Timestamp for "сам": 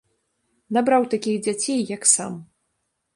2.13-2.33